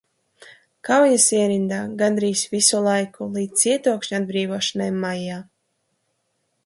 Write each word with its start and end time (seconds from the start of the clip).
Kaujas 0.87 1.25
ierindā 1.39 1.81
gandrīz 1.99 2.43
visu 2.55 2.81
laiku 2.87 3.27
līdz 3.37 3.63
cietokšņa 3.65 4.19
atbrīvošanai 4.23 4.89
maijā. 5.05 5.39